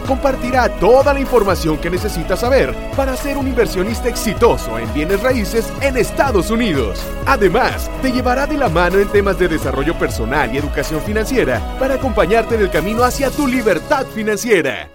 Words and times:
compartirá 0.00 0.68
toda 0.78 1.14
la 1.14 1.20
información 1.20 1.78
que 1.78 1.90
necesitas 1.90 2.40
saber 2.40 2.74
para 2.96 3.16
ser 3.16 3.36
un 3.36 3.46
inversionista 3.46 4.08
exitoso 4.08 4.78
en 4.78 4.92
bienes 4.92 5.22
raíces 5.22 5.72
en 5.80 5.96
Estados 5.96 6.50
Unidos. 6.50 7.00
Además, 7.26 7.90
te 8.02 8.12
llevará 8.12 8.46
de 8.46 8.58
la 8.58 8.68
mano 8.68 8.98
en 8.98 9.08
temas 9.08 9.38
de 9.38 9.48
desarrollo 9.48 9.98
personal 9.98 10.54
y 10.54 10.58
educación 10.58 11.00
financiera 11.00 11.60
para 11.78 11.94
acompañarte 11.94 12.54
en 12.54 12.62
el 12.62 12.70
camino 12.70 13.04
hacia 13.04 13.30
tu 13.30 13.46
libertad 13.46 14.06
financiera. 14.06 14.90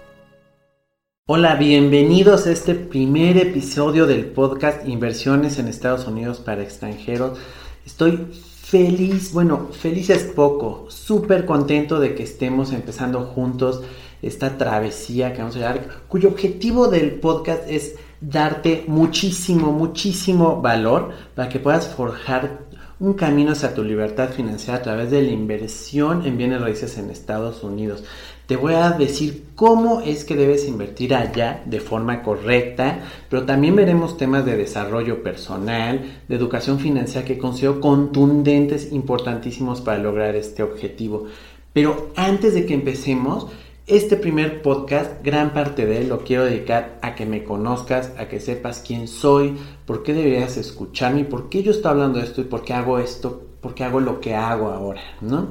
Hola, 1.28 1.56
bienvenidos 1.56 2.46
a 2.46 2.52
este 2.52 2.76
primer 2.76 3.36
episodio 3.36 4.06
del 4.06 4.26
podcast 4.26 4.86
Inversiones 4.86 5.58
en 5.58 5.66
Estados 5.66 6.06
Unidos 6.06 6.38
para 6.38 6.62
extranjeros. 6.62 7.36
Estoy 7.84 8.28
feliz, 8.66 9.32
bueno, 9.32 9.68
feliz 9.72 10.08
es 10.10 10.22
poco, 10.22 10.86
súper 10.88 11.44
contento 11.44 11.98
de 11.98 12.14
que 12.14 12.22
estemos 12.22 12.72
empezando 12.72 13.22
juntos 13.22 13.82
esta 14.22 14.58
travesía 14.58 15.32
que 15.32 15.38
vamos 15.38 15.56
a 15.56 15.58
llevar, 15.58 15.88
cuyo 16.08 16.28
objetivo 16.28 16.88
del 16.88 17.12
podcast 17.12 17.62
es 17.68 17.96
darte 18.20 18.84
muchísimo, 18.86 19.72
muchísimo 19.72 20.60
valor 20.60 21.10
para 21.34 21.48
que 21.48 21.58
puedas 21.58 21.86
forjar 21.88 22.66
un 22.98 23.12
camino 23.12 23.52
hacia 23.52 23.74
tu 23.74 23.84
libertad 23.84 24.30
financiera 24.30 24.78
a 24.78 24.82
través 24.82 25.10
de 25.10 25.20
la 25.20 25.30
inversión 25.30 26.26
en 26.26 26.38
bienes 26.38 26.62
raíces 26.62 26.96
en 26.96 27.10
Estados 27.10 27.62
Unidos. 27.62 28.04
Te 28.46 28.56
voy 28.56 28.74
a 28.74 28.92
decir 28.92 29.48
cómo 29.54 30.00
es 30.00 30.24
que 30.24 30.36
debes 30.36 30.66
invertir 30.66 31.14
allá 31.14 31.62
de 31.66 31.80
forma 31.80 32.22
correcta, 32.22 33.00
pero 33.28 33.44
también 33.44 33.76
veremos 33.76 34.16
temas 34.16 34.46
de 34.46 34.56
desarrollo 34.56 35.22
personal, 35.22 36.22
de 36.26 36.36
educación 36.36 36.78
financiera 36.78 37.26
que 37.26 37.38
considero 37.38 37.80
contundentes, 37.80 38.92
importantísimos 38.92 39.80
para 39.82 39.98
lograr 39.98 40.34
este 40.34 40.62
objetivo. 40.62 41.26
Pero 41.72 42.12
antes 42.16 42.54
de 42.54 42.64
que 42.64 42.72
empecemos, 42.72 43.48
este 43.86 44.16
primer 44.16 44.62
podcast, 44.62 45.22
gran 45.22 45.52
parte 45.52 45.86
de 45.86 45.98
él 45.98 46.08
lo 46.08 46.18
quiero 46.24 46.44
dedicar 46.44 46.98
a 47.02 47.14
que 47.14 47.24
me 47.24 47.44
conozcas, 47.44 48.12
a 48.18 48.26
que 48.26 48.40
sepas 48.40 48.82
quién 48.84 49.06
soy, 49.06 49.56
por 49.84 50.02
qué 50.02 50.12
deberías 50.12 50.56
escucharme, 50.56 51.24
por 51.24 51.48
qué 51.48 51.62
yo 51.62 51.70
estoy 51.70 51.92
hablando 51.92 52.18
de 52.18 52.24
esto 52.24 52.40
y 52.40 52.44
por 52.44 52.64
qué 52.64 52.72
hago 52.72 52.98
esto, 52.98 53.42
por 53.60 53.74
qué 53.74 53.84
hago 53.84 54.00
lo 54.00 54.20
que 54.20 54.34
hago 54.34 54.68
ahora, 54.68 55.02
¿no? 55.20 55.48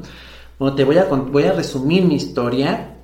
Bueno, 0.59 0.75
te 0.75 0.83
voy 0.83 0.97
a, 0.97 1.06
voy 1.06 1.44
a 1.44 1.53
resumir 1.53 2.03
mi 2.03 2.16
historia. 2.16 2.97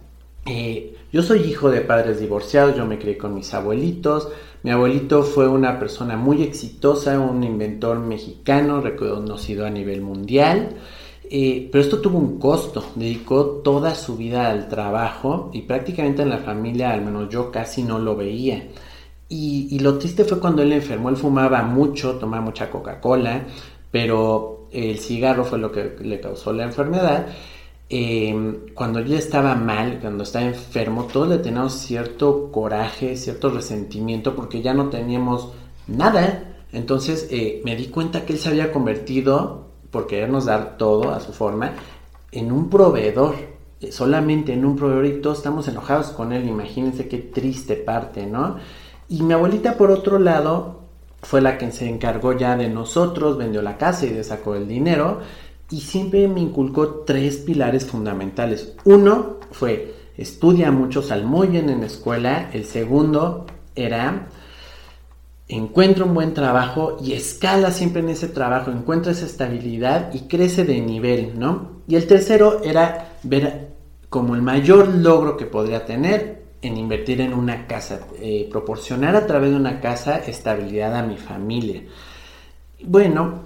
Eh, 0.46 0.96
yo 1.14 1.24
soy 1.24 1.42
hijo 1.42 1.70
de 1.70 1.82
padres 1.82 2.20
divorciados, 2.20 2.76
yo 2.76 2.86
me 2.86 3.00
crié 3.00 3.18
con 3.18 3.34
mis 3.34 3.54
abuelitos. 3.54 4.30
Mi 4.64 4.72
abuelito 4.72 5.24
fue 5.24 5.48
una 5.48 5.80
persona 5.80 6.18
muy 6.18 6.44
exitosa, 6.44 7.20
un 7.20 7.44
inventor 7.44 8.00
mexicano 8.00 8.82
reconocido 8.82 9.66
a 9.66 9.70
nivel 9.70 10.02
mundial. 10.02 10.76
Eh, 11.34 11.70
pero 11.72 11.82
esto 11.82 12.02
tuvo 12.02 12.18
un 12.18 12.38
costo, 12.38 12.84
dedicó 12.96 13.62
toda 13.64 13.96
su 13.96 14.18
vida 14.18 14.50
al 14.50 14.68
trabajo 14.68 15.50
y 15.54 15.62
prácticamente 15.62 16.24
en 16.24 16.30
la 16.30 16.40
familia, 16.40 16.92
al 16.92 17.06
menos 17.06 17.30
yo 17.30 17.50
casi 17.50 17.84
no 17.84 18.00
lo 18.00 18.18
veía. 18.18 18.68
Y, 19.30 19.80
lo 19.80 19.98
triste 19.98 20.26
fue 20.26 20.42
cuando 20.42 20.62
él 20.62 20.74
enfermó, 20.74 21.08
él 21.08 21.16
fumaba 21.16 21.64
mucho, 21.64 22.16
tomaba 22.16 22.44
mucha 22.44 22.70
Coca-Cola, 22.70 23.46
pero 23.90 24.68
el 24.72 25.00
cigarro 25.00 25.46
fue 25.46 25.58
lo 25.58 25.72
que 25.72 25.96
le 26.02 26.20
causó 26.20 26.52
la 26.52 26.66
enfermedad. 26.66 27.28
Eh, 27.90 28.60
cuando 28.74 29.00
él 29.00 29.14
estaba 29.14 29.56
mal, 29.56 30.00
cuando 30.02 30.24
estaba 30.24 30.46
enfermo, 30.46 31.06
todos 31.06 31.30
le 31.30 31.38
teníamos 31.38 31.74
cierto 31.76 32.52
coraje, 32.52 33.16
cierto 33.16 33.50
resentimiento 33.50 34.36
porque 34.36 34.62
ya 34.62 34.74
no 34.74 34.90
teníamos 34.90 35.54
nada. 35.88 36.66
Entonces 36.74 37.30
eh, 37.32 37.62
me 37.64 37.78
di 37.78 37.88
cuenta 37.88 38.26
que 38.26 38.34
él 38.34 38.40
se 38.40 38.50
había 38.50 38.74
convertido 38.74 39.71
por 39.92 40.08
querernos 40.08 40.46
dar 40.46 40.78
todo 40.78 41.12
a 41.12 41.20
su 41.20 41.34
forma, 41.34 41.74
en 42.32 42.52
un 42.52 42.70
proveedor, 42.70 43.36
eh, 43.82 43.92
solamente 43.92 44.54
en 44.54 44.66
un 44.66 44.76
proveedor 44.76 45.06
y 45.06 45.22
todos 45.22 45.38
estamos 45.38 45.68
enojados 45.68 46.08
con 46.08 46.32
él, 46.32 46.48
imagínense 46.48 47.08
qué 47.08 47.18
triste 47.18 47.76
parte, 47.76 48.26
¿no? 48.26 48.58
Y 49.10 49.22
mi 49.24 49.34
abuelita 49.34 49.78
por 49.78 49.92
otro 49.92 50.18
lado 50.18 50.82
fue 51.22 51.42
la 51.42 51.58
que 51.58 51.72
se 51.72 51.88
encargó 51.88 52.34
ya 52.34 52.56
de 52.56 52.70
nosotros, 52.70 53.38
vendió 53.38 53.62
la 53.62 53.78
casa 53.78 54.06
y 54.06 54.24
sacó 54.24 54.56
el 54.56 54.68
dinero 54.68 55.20
y 55.70 55.82
siempre 55.82 56.28
me 56.28 56.40
inculcó 56.40 57.04
tres 57.06 57.38
pilares 57.38 57.86
fundamentales. 57.86 58.74
Uno 58.86 59.38
fue 59.52 59.96
estudia 60.18 60.72
mucho, 60.72 61.02
sal 61.02 61.26
muy 61.26 61.48
bien 61.48 61.70
en 61.70 61.82
la 61.82 61.88
escuela, 61.88 62.50
el 62.54 62.66
segundo 62.66 63.46
era 63.76 64.28
encuentra 65.52 66.06
un 66.06 66.14
buen 66.14 66.34
trabajo 66.34 66.98
y 67.04 67.14
escala 67.14 67.72
siempre 67.72 68.02
en 68.02 68.10
ese 68.10 68.30
trabajo, 68.30 68.72
encuentra 68.72 69.12
esa 69.12 69.26
estabilidad 69.26 70.14
y 70.14 70.22
crece 70.22 70.64
de 70.64 70.80
nivel, 70.80 71.38
¿no? 71.38 71.82
Y 71.88 71.96
el 71.96 72.08
tercero 72.08 72.64
era 72.64 73.18
ver 73.24 73.72
como 74.10 74.36
el 74.36 74.42
mayor 74.42 74.88
logro 74.88 75.36
que 75.36 75.46
podría 75.46 75.86
tener 75.86 76.42
en 76.62 76.78
invertir 76.78 77.20
en 77.22 77.34
una 77.34 77.68
casa, 77.68 78.00
eh, 78.22 78.48
proporcionar 78.50 79.16
a 79.16 79.28
través 79.28 79.52
de 79.52 79.58
una 79.58 79.82
casa 79.82 80.18
estabilidad 80.20 80.96
a 80.96 81.04
mi 81.04 81.18
familia. 81.18 81.84
Bueno, 82.84 83.42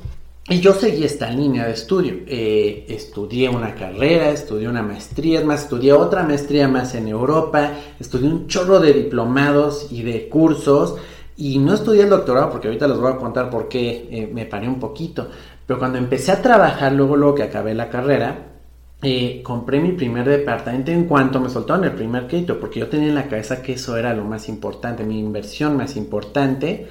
y 0.48 0.60
yo 0.60 0.74
seguí 0.74 1.04
esta 1.04 1.32
línea 1.32 1.66
de 1.66 1.74
estudio. 1.74 2.20
Eh, 2.28 2.86
estudié 2.88 3.50
una 3.50 3.74
carrera, 3.74 4.30
estudié 4.30 4.68
una 4.68 4.84
maestría, 4.84 5.44
más 5.44 5.64
estudié 5.64 5.94
otra 5.94 6.22
maestría 6.22 6.68
más 6.68 6.94
en 6.94 7.08
Europa, 7.08 7.72
estudié 8.00 8.30
un 8.30 8.48
chorro 8.48 8.80
de 8.80 8.94
diplomados 8.94 9.88
y 9.92 10.04
de 10.04 10.30
cursos 10.30 10.98
y 11.38 11.58
no 11.60 11.74
estudié 11.74 12.04
el 12.04 12.10
doctorado 12.10 12.50
porque 12.50 12.68
ahorita 12.68 12.88
les 12.88 12.98
voy 12.98 13.12
a 13.12 13.18
contar 13.18 13.50
por 13.50 13.68
qué 13.68 14.08
eh, 14.10 14.30
me 14.32 14.46
paré 14.46 14.68
un 14.68 14.80
poquito. 14.80 15.30
Pero 15.66 15.80
cuando 15.80 15.98
empecé 15.98 16.32
a 16.32 16.42
trabajar, 16.42 16.94
luego, 16.94 17.16
luego 17.16 17.36
que 17.36 17.44
acabé 17.44 17.74
la 17.74 17.90
carrera, 17.90 18.56
eh, 19.02 19.42
compré 19.44 19.80
mi 19.80 19.92
primer 19.92 20.28
departamento 20.28 20.92
en 20.92 21.06
cuanto 21.06 21.40
me 21.40 21.50
soltaron 21.50 21.84
el 21.84 21.92
primer 21.92 22.28
crédito, 22.28 22.60
porque 22.60 22.80
yo 22.80 22.88
tenía 22.88 23.10
en 23.10 23.16
la 23.16 23.28
cabeza 23.28 23.62
que 23.62 23.74
eso 23.74 23.98
era 23.98 24.14
lo 24.14 24.24
más 24.24 24.48
importante, 24.48 25.04
mi 25.04 25.20
inversión 25.20 25.76
más 25.76 25.96
importante. 25.96 26.88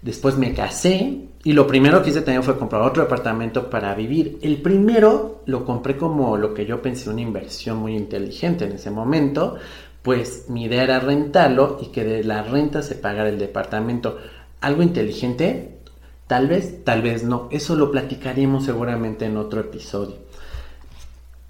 Después 0.00 0.36
me 0.36 0.54
casé 0.54 1.28
y 1.44 1.52
lo 1.52 1.66
primero 1.66 2.02
que 2.02 2.10
hice 2.10 2.22
también 2.22 2.42
fue 2.42 2.58
comprar 2.58 2.82
otro 2.82 3.02
departamento 3.02 3.68
para 3.68 3.94
vivir. 3.94 4.38
El 4.42 4.60
primero 4.62 5.42
lo 5.46 5.64
compré 5.64 5.96
como 5.96 6.36
lo 6.36 6.54
que 6.54 6.66
yo 6.66 6.80
pensé 6.80 7.10
una 7.10 7.20
inversión 7.20 7.78
muy 7.78 7.96
inteligente 7.96 8.64
en 8.64 8.72
ese 8.72 8.90
momento, 8.90 9.56
pues 10.02 10.46
mi 10.48 10.64
idea 10.64 10.82
era 10.82 11.00
rentarlo 11.00 11.78
y 11.80 11.86
que 11.86 12.04
de 12.04 12.24
la 12.24 12.42
renta 12.42 12.82
se 12.82 12.96
pagara 12.96 13.28
el 13.28 13.38
departamento. 13.38 14.18
¿Algo 14.60 14.82
inteligente? 14.82 15.78
Tal 16.26 16.48
vez, 16.48 16.84
tal 16.84 17.02
vez 17.02 17.24
no. 17.24 17.48
Eso 17.50 17.76
lo 17.76 17.90
platicaremos 17.90 18.64
seguramente 18.64 19.26
en 19.26 19.36
otro 19.36 19.60
episodio. 19.60 20.16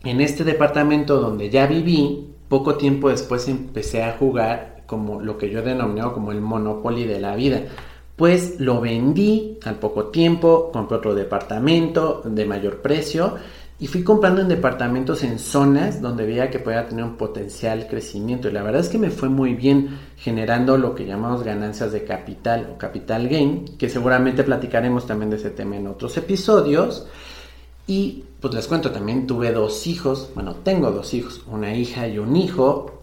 En 0.04 0.20
este 0.20 0.44
departamento 0.44 1.20
donde 1.20 1.48
ya 1.48 1.66
viví, 1.66 2.34
poco 2.48 2.74
tiempo 2.74 3.08
después 3.08 3.48
empecé 3.48 4.02
a 4.02 4.16
jugar 4.18 4.82
como 4.86 5.20
lo 5.20 5.38
que 5.38 5.48
yo 5.48 5.60
he 5.60 6.12
como 6.12 6.32
el 6.32 6.40
Monopoly 6.40 7.04
de 7.04 7.20
la 7.20 7.34
vida. 7.34 7.62
Pues 8.16 8.60
lo 8.60 8.80
vendí 8.80 9.58
al 9.64 9.76
poco 9.76 10.08
tiempo, 10.08 10.70
compré 10.72 10.98
otro 10.98 11.14
departamento 11.14 12.20
de 12.24 12.44
mayor 12.44 12.82
precio 12.82 13.36
y 13.82 13.88
fui 13.88 14.04
comprando 14.04 14.40
en 14.40 14.46
departamentos 14.46 15.24
en 15.24 15.40
zonas 15.40 16.00
donde 16.00 16.24
veía 16.24 16.50
que 16.50 16.60
podía 16.60 16.86
tener 16.86 17.04
un 17.04 17.16
potencial 17.16 17.88
crecimiento. 17.88 18.48
Y 18.48 18.52
la 18.52 18.62
verdad 18.62 18.80
es 18.80 18.88
que 18.88 18.96
me 18.96 19.10
fue 19.10 19.28
muy 19.28 19.54
bien 19.54 19.98
generando 20.16 20.78
lo 20.78 20.94
que 20.94 21.04
llamamos 21.04 21.42
ganancias 21.42 21.90
de 21.90 22.04
capital 22.04 22.68
o 22.72 22.78
capital 22.78 23.28
gain, 23.28 23.76
que 23.78 23.88
seguramente 23.88 24.44
platicaremos 24.44 25.04
también 25.08 25.30
de 25.30 25.36
ese 25.38 25.50
tema 25.50 25.74
en 25.74 25.88
otros 25.88 26.16
episodios. 26.16 27.08
Y 27.88 28.22
pues 28.40 28.54
les 28.54 28.68
cuento, 28.68 28.92
también 28.92 29.26
tuve 29.26 29.50
dos 29.50 29.84
hijos, 29.88 30.30
bueno, 30.36 30.54
tengo 30.62 30.92
dos 30.92 31.12
hijos, 31.12 31.42
una 31.48 31.74
hija 31.74 32.06
y 32.06 32.20
un 32.20 32.36
hijo, 32.36 33.02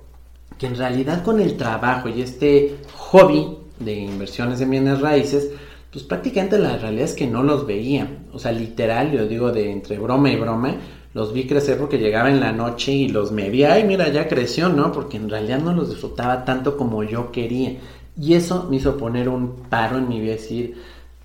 que 0.58 0.68
en 0.68 0.78
realidad 0.78 1.26
con 1.26 1.42
el 1.42 1.58
trabajo 1.58 2.08
y 2.08 2.22
este 2.22 2.78
hobby 2.96 3.58
de 3.80 3.96
inversiones 3.96 4.62
en 4.62 4.70
bienes 4.70 5.02
raíces, 5.02 5.50
pues 5.92 6.04
prácticamente 6.04 6.60
la 6.60 6.78
realidad 6.78 7.06
es 7.06 7.14
que 7.14 7.28
no 7.28 7.44
los 7.44 7.66
veía. 7.66 8.08
O 8.32 8.40
sea, 8.40 8.52
literal, 8.52 9.12
yo 9.12 9.28
digo 9.28 9.52
de 9.52 9.72
entre 9.72 9.98
broma 9.98 10.30
y 10.30 10.36
broma, 10.36 10.76
los 11.14 11.34
vi 11.34 11.48
crecer 11.48 11.78
porque 11.78 11.98
llegaba 11.98 12.30
en 12.30 12.40
la 12.40 12.52
noche 12.52 12.92
y 12.92 13.10
los 13.10 13.32
me 13.32 13.50
vi, 13.50 13.64
ay, 13.64 13.84
mira, 13.84 14.10
ya 14.10 14.28
creció, 14.28 14.70
¿no? 14.70 14.92
Porque 14.92 15.18
en 15.18 15.30
realidad 15.30 15.60
no 15.60 15.74
los 15.74 15.90
disfrutaba 15.90 16.46
tanto 16.46 16.78
como 16.78 17.04
yo 17.04 17.32
quería. 17.32 17.78
Y 18.20 18.34
eso 18.36 18.68
me 18.70 18.78
hizo 18.78 18.98
poner 18.98 19.30
un 19.30 19.56
paro 19.70 19.98
en 19.98 20.08
mi 20.08 20.20
vida 20.20 20.34
y 20.34 20.38
decir, 20.38 20.76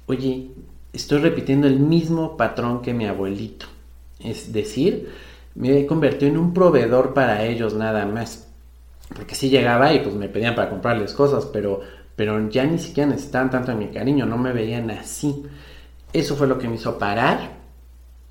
oye, 0.06 0.50
estoy 0.92 1.18
repitiendo 1.18 1.66
el 1.66 1.78
mismo 1.78 2.36
patrón 2.36 2.80
que 2.80 2.94
mi 2.94 3.06
abuelito. 3.06 3.66
Es 4.20 4.52
decir, 4.52 5.10
me 5.54 5.78
he 5.78 5.86
convertido 5.86 6.30
en 6.30 6.38
un 6.38 6.54
proveedor 6.54 7.12
para 7.12 7.44
ellos 7.44 7.74
nada 7.74 8.06
más. 8.06 8.48
Porque 9.14 9.34
sí 9.34 9.50
llegaba 9.50 9.92
y 9.92 10.00
pues 10.00 10.14
me 10.14 10.28
pedían 10.28 10.54
para 10.54 10.70
comprarles 10.70 11.12
cosas, 11.12 11.44
pero 11.46 11.82
pero 12.16 12.48
ya 12.48 12.64
ni 12.64 12.78
siquiera 12.78 13.10
necesitaban 13.10 13.50
tanto 13.50 13.72
de 13.72 13.78
mi 13.78 13.88
cariño, 13.88 14.26
no 14.26 14.38
me 14.38 14.52
veían 14.52 14.90
así. 14.90 15.44
Eso 16.12 16.36
fue 16.36 16.46
lo 16.46 16.58
que 16.58 16.68
me 16.68 16.76
hizo 16.76 16.98
parar 16.98 17.58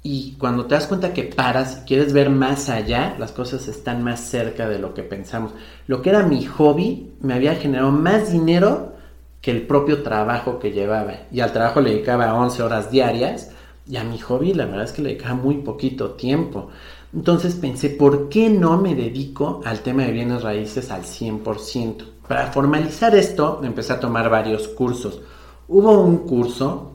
Y 0.03 0.33
cuando 0.37 0.65
te 0.65 0.75
das 0.75 0.87
cuenta 0.87 1.13
que 1.13 1.23
paras 1.23 1.81
y 1.83 1.85
quieres 1.87 2.13
ver 2.13 2.29
más 2.29 2.69
allá, 2.69 3.15
las 3.19 3.31
cosas 3.31 3.67
están 3.69 4.03
más 4.03 4.19
cerca 4.21 4.67
de 4.69 4.79
lo 4.79 4.93
que 4.93 5.03
pensamos. 5.03 5.53
Lo 5.87 6.01
que 6.01 6.09
era 6.11 6.23
mi 6.23 6.45
hobby 6.45 7.13
me 7.21 7.33
había 7.35 7.55
generado 7.55 7.91
más 7.91 8.31
dinero 8.31 8.93
que 9.41 9.51
el 9.51 9.67
propio 9.67 10.03
trabajo 10.03 10.59
que 10.59 10.71
llevaba. 10.71 11.13
Y 11.31 11.41
al 11.41 11.53
trabajo 11.53 11.81
le 11.81 11.91
dedicaba 11.91 12.33
11 12.35 12.63
horas 12.63 12.91
diarias 12.91 13.51
y 13.87 13.97
a 13.97 14.03
mi 14.03 14.19
hobby 14.19 14.53
la 14.53 14.65
verdad 14.65 14.85
es 14.85 14.91
que 14.93 15.01
le 15.01 15.09
dedicaba 15.09 15.35
muy 15.35 15.57
poquito 15.57 16.11
tiempo. 16.11 16.69
Entonces 17.13 17.55
pensé, 17.55 17.89
¿por 17.89 18.29
qué 18.29 18.49
no 18.49 18.81
me 18.81 18.95
dedico 18.95 19.61
al 19.65 19.81
tema 19.81 20.03
de 20.03 20.11
bienes 20.11 20.41
raíces 20.43 20.91
al 20.91 21.03
100%? 21.03 22.03
Para 22.33 22.47
formalizar 22.47 23.15
esto, 23.15 23.61
empecé 23.63 23.93
a 23.93 23.99
tomar 23.99 24.27
varios 24.27 24.67
cursos. 24.67 25.21
Hubo 25.67 26.01
un 26.01 26.17
curso 26.25 26.93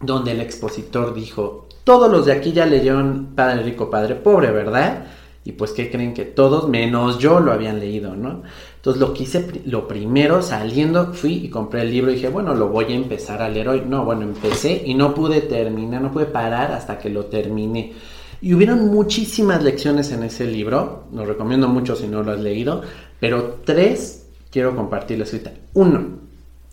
donde 0.00 0.32
el 0.32 0.40
expositor 0.40 1.12
dijo, 1.12 1.66
todos 1.84 2.10
los 2.10 2.24
de 2.24 2.32
aquí 2.32 2.52
ya 2.52 2.64
leyeron 2.64 3.32
Padre 3.34 3.62
Rico, 3.62 3.90
Padre 3.90 4.14
Pobre, 4.14 4.50
¿verdad? 4.52 5.04
Y 5.44 5.52
pues, 5.52 5.72
¿qué 5.72 5.90
creen 5.90 6.14
que 6.14 6.24
todos, 6.24 6.66
menos 6.66 7.18
yo, 7.18 7.40
lo 7.40 7.52
habían 7.52 7.78
leído, 7.78 8.16
¿no? 8.16 8.42
Entonces, 8.76 8.98
lo 8.98 9.12
que 9.12 9.24
hice, 9.24 9.46
lo 9.66 9.86
primero, 9.86 10.40
saliendo, 10.40 11.12
fui 11.12 11.34
y 11.34 11.50
compré 11.50 11.82
el 11.82 11.90
libro 11.90 12.10
y 12.10 12.14
dije, 12.14 12.30
bueno, 12.30 12.54
lo 12.54 12.68
voy 12.70 12.86
a 12.86 12.96
empezar 12.96 13.42
a 13.42 13.50
leer 13.50 13.68
hoy. 13.68 13.82
No, 13.86 14.06
bueno, 14.06 14.22
empecé 14.22 14.82
y 14.86 14.94
no 14.94 15.12
pude 15.12 15.42
terminar, 15.42 16.00
no 16.00 16.10
pude 16.10 16.24
parar 16.24 16.72
hasta 16.72 16.98
que 16.98 17.10
lo 17.10 17.26
terminé. 17.26 17.92
Y 18.40 18.54
hubieron 18.54 18.86
muchísimas 18.86 19.62
lecciones 19.62 20.10
en 20.12 20.22
ese 20.22 20.46
libro, 20.46 21.04
lo 21.12 21.26
recomiendo 21.26 21.68
mucho 21.68 21.94
si 21.94 22.06
no 22.06 22.22
lo 22.22 22.32
has 22.32 22.40
leído, 22.40 22.80
pero 23.20 23.58
tres 23.66 24.19
quiero 24.50 24.74
compartirles 24.76 25.32
ahorita. 25.32 25.52
Uno, 25.74 26.20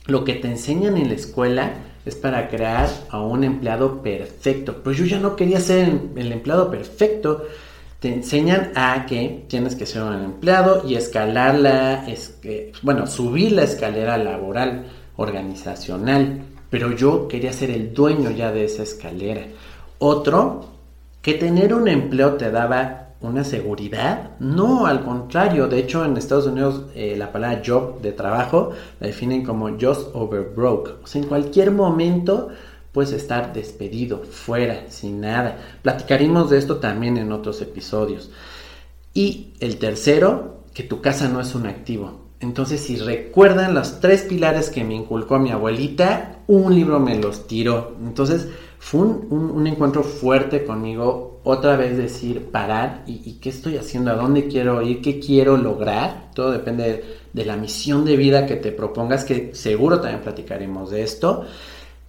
lo 0.08 0.24
que 0.24 0.36
te 0.36 0.48
enseñan 0.48 0.98
en 0.98 1.10
la 1.10 1.16
escuela 1.16 1.74
es 2.06 2.16
para 2.16 2.48
crear 2.50 2.90
a 3.10 3.22
un 3.22 3.44
empleado 3.44 4.02
perfecto. 4.02 4.82
Pues 4.84 4.98
yo 4.98 5.06
ya 5.06 5.20
no 5.20 5.36
quería 5.36 5.60
ser 5.60 6.00
el 6.16 6.32
empleado 6.32 6.72
perfecto. 6.72 7.46
Te 8.00 8.14
enseñan 8.14 8.72
a 8.76 9.06
que 9.06 9.46
tienes 9.48 9.76
que 9.76 9.86
ser 9.86 10.04
un 10.04 10.14
empleado 10.14 10.88
y 10.88 10.96
escalar 10.96 11.56
la, 11.60 12.08
es, 12.08 12.40
bueno, 12.82 13.08
subir 13.08 13.52
la 13.52 13.64
escalera 13.64 14.18
laboral, 14.18 14.86
organizacional. 15.18 16.44
Pero 16.70 16.92
yo 16.94 17.28
quería 17.28 17.52
ser 17.54 17.72
el 17.72 17.94
dueño 17.94 18.32
ya 18.32 18.52
de 18.52 18.66
esa 18.66 18.84
escalera. 18.84 19.48
Otro, 20.00 20.70
que 21.22 21.34
tener 21.34 21.74
un 21.74 21.88
empleo 21.88 22.36
te 22.36 22.52
daba 22.52 23.07
una 23.22 23.44
seguridad. 23.44 24.32
No, 24.40 24.86
al 24.86 25.04
contrario. 25.04 25.68
De 25.68 25.80
hecho, 25.80 26.06
en 26.06 26.18
Estados 26.18 26.48
Unidos 26.48 26.84
eh, 26.96 27.16
la 27.18 27.32
palabra 27.32 27.62
job 27.66 28.02
de 28.02 28.12
trabajo 28.12 28.72
la 29.00 29.08
definen 29.08 29.44
como 29.44 29.70
just 29.80 30.10
over 30.14 30.52
broke. 30.56 30.92
O 31.04 31.08
sea, 31.08 31.22
en 31.22 31.28
cualquier 31.28 31.72
momento 31.72 32.50
puedes 32.92 33.12
estar 33.12 33.54
despedido, 33.54 34.24
fuera, 34.24 34.90
sin 34.90 35.22
nada. 35.22 35.58
Platicaremos 35.82 36.50
de 36.50 36.58
esto 36.58 36.78
también 36.78 37.18
en 37.18 37.32
otros 37.32 37.62
episodios. 37.62 38.32
Y 39.14 39.54
el 39.60 39.78
tercero, 39.78 40.64
que 40.74 40.84
tu 40.84 41.02
casa 41.02 41.28
no 41.28 41.42
es 41.42 41.56
un 41.56 41.66
activo. 41.66 42.27
Entonces, 42.40 42.82
si 42.82 42.98
recuerdan 42.98 43.74
los 43.74 44.00
tres 44.00 44.22
pilares 44.22 44.70
que 44.70 44.84
me 44.84 44.94
inculcó 44.94 45.40
mi 45.40 45.50
abuelita, 45.50 46.40
un 46.48 46.76
libro 46.76 47.00
me 47.00 47.16
los 47.20 47.48
tiró. 47.48 47.96
Entonces, 48.00 48.48
fue 48.80 49.02
un, 49.02 49.66
encuentro 49.66 50.04
fuerte 50.04 50.64
conmigo, 50.64 51.42
otra 51.44 51.76
vez 51.76 51.98
decir, 51.98 52.52
parar 52.52 53.04
y, 53.08 53.34
qué 53.40 53.50
estoy 53.50 53.78
haciendo, 53.78 54.12
a 54.12 54.16
dónde 54.16 54.48
quiero 54.48 54.82
ir, 54.84 55.02
qué 55.02 55.20
quiero 55.20 55.58
lograr. 55.58 56.30
Todo 56.36 56.52
depende 56.52 57.04
de, 57.34 57.46
la 57.46 57.58
misión 57.58 58.06
de 58.06 58.16
vida 58.18 58.46
que 58.46 58.56
te 58.56 58.72
propongas, 58.72 59.26
que 59.26 59.56
seguro 59.56 60.00
también 60.00 60.22
platicaremos 60.22 60.92
de 60.92 61.04
esto. 61.04 61.46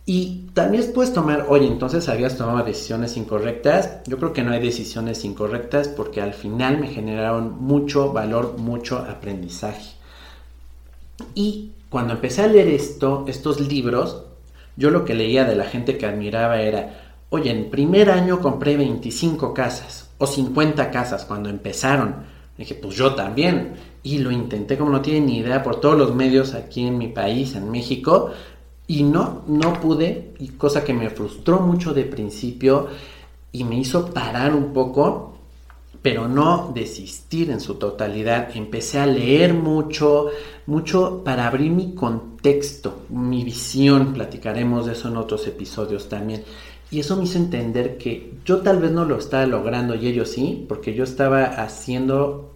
Y 0.05 0.47
también 0.55 0.85
puedes 0.95 1.13
tomar, 1.13 1.47
oye, 1.49 1.67
entonces 1.67 2.09
habías 2.09 2.37
tomado 2.37 2.65
decisiones 2.65 3.17
incorrectas. 3.17 4.03
Yo 4.07 4.19
creo 4.19 4.33
que 4.33 4.43
no 4.43 4.53
hay 4.53 4.61
decisiones 4.61 5.25
incorrectas 5.25 5.89
porque 5.89 6.21
al 6.21 6.35
final 6.35 6.79
me 6.79 6.89
generaron 6.89 7.57
mucho 7.61 8.13
valor, 8.13 8.57
mucho 8.59 8.99
aprendizaje. 8.99 9.98
Y 11.35 11.73
cuando 11.89 12.15
empecé 12.15 12.43
a 12.43 12.47
leer 12.47 12.69
esto, 12.69 13.25
estos 13.29 13.61
libros, 13.61 14.25
yo 14.77 14.91
lo 14.91 15.05
que 15.05 15.15
leía 15.15 15.45
de 15.45 15.57
la 15.57 15.65
gente 15.65 15.99
que 15.99 16.07
admiraba 16.07 16.61
era, 16.61 17.17
oye, 17.31 17.51
en 17.51 17.71
primer 17.71 18.11
año 18.11 18.41
compré 18.41 18.77
25 18.77 19.55
casas 19.55 20.11
o 20.19 20.27
50 20.27 20.91
casas 20.91 21.25
cuando 21.25 21.49
empezaron. 21.49 22.17
dije, 22.57 22.75
pues 22.75 22.97
yo 22.97 23.15
también. 23.15 23.75
Y 24.03 24.19
lo 24.19 24.31
intenté 24.31 24.79
como 24.79 24.91
no 24.91 25.01
tienen 25.01 25.27
ni 25.27 25.39
idea 25.39 25.63
por 25.63 25.81
todos 25.81 25.99
los 25.99 26.15
medios 26.15 26.55
aquí 26.55 26.87
en 26.87 26.99
mi 26.99 27.09
país, 27.09 27.55
en 27.55 27.71
México. 27.71 28.31
Y 28.87 29.03
no, 29.03 29.43
no 29.47 29.75
pude, 29.75 30.33
y 30.39 30.49
cosa 30.49 30.85
que 30.85 30.95
me 30.95 31.11
frustró 31.11 31.61
mucho 31.61 31.93
de 31.93 32.05
principio 32.05 32.89
y 33.53 33.65
me 33.65 33.77
hizo 33.77 34.07
parar 34.07 34.55
un 34.55 34.73
poco 34.73 35.38
pero 36.03 36.29
no 36.29 36.71
desistir 36.75 37.51
en 37.51 37.61
su 37.61 37.75
totalidad. 37.75 38.51
Empecé 38.55 38.99
a 38.99 39.07
leer 39.07 39.55
mucho, 39.55 40.29
mucho 40.67 41.23
para 41.25 41.47
abrir 41.47 41.71
mi 41.71 41.95
contexto, 41.95 43.03
mi 43.09 43.45
visión. 43.45 44.13
Platicaremos 44.13 44.87
de 44.87 44.93
eso 44.93 45.09
en 45.09 45.17
otros 45.17 45.47
episodios 45.47 46.09
también. 46.09 46.45
Y 46.91 47.01
eso 47.01 47.17
me 47.17 47.25
hizo 47.25 47.39
entender 47.39 47.99
que 47.99 48.33
yo 48.45 48.59
tal 48.59 48.81
vez 48.81 48.93
no 48.93 49.05
lo 49.05 49.19
estaba 49.19 49.47
logrando 49.47 49.95
y 49.95 50.07
ellos 50.07 50.31
sí, 50.31 50.65
porque 50.69 50.95
yo 50.95 51.05
estaba 51.05 51.45
haciendo 51.45 52.55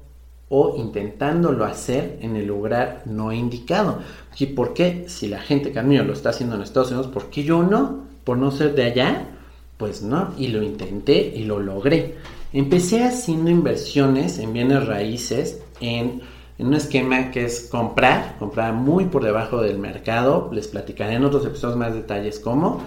o 0.48 0.74
intentándolo 0.76 1.64
hacer 1.64 2.18
en 2.20 2.36
el 2.36 2.46
lugar 2.46 3.02
no 3.06 3.32
indicado. 3.32 4.00
¿Y 4.38 4.46
por 4.46 4.74
qué? 4.74 5.04
Si 5.08 5.26
la 5.28 5.40
gente 5.40 5.72
que 5.72 5.82
lo 5.82 6.12
está 6.12 6.30
haciendo 6.30 6.56
en 6.56 6.62
Estados 6.62 6.90
Unidos, 6.90 7.10
¿por 7.10 7.30
qué 7.30 7.42
yo 7.42 7.62
no? 7.62 8.04
¿Por 8.24 8.38
no 8.38 8.50
ser 8.50 8.74
de 8.74 8.84
allá? 8.84 9.28
Pues 9.76 10.02
no, 10.02 10.32
y 10.38 10.48
lo 10.48 10.62
intenté 10.62 11.32
y 11.34 11.44
lo 11.44 11.58
logré. 11.58 12.16
Empecé 12.52 13.02
haciendo 13.04 13.50
inversiones 13.50 14.38
en 14.38 14.52
bienes 14.52 14.86
raíces 14.86 15.60
en, 15.80 16.20
un 16.58 16.74
esquema 16.74 17.30
que 17.30 17.44
es 17.44 17.68
comprar, 17.70 18.36
comprar 18.38 18.72
muy 18.72 19.06
por 19.06 19.24
debajo 19.24 19.62
del 19.62 19.78
mercado. 19.78 20.50
Les 20.52 20.68
platicaré 20.68 21.14
en 21.14 21.24
otros 21.24 21.44
episodios 21.44 21.78
más 21.78 21.94
detalles 21.94 22.38
cómo. 22.38 22.82